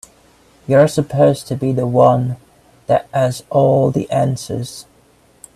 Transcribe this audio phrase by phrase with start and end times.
[0.67, 2.37] You're supposed to be the one
[2.87, 4.87] that has all the answers.